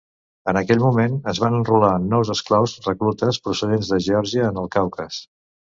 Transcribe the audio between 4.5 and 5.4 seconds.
en el Caucas.